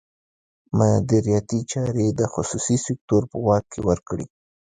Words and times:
مدیریتي 0.77 1.59
چارې 1.71 2.07
د 2.19 2.21
خصوصي 2.33 2.77
سکتور 2.85 3.21
په 3.31 3.37
واک 3.45 3.65
کې 3.71 3.79
ورکړي. 3.89 4.25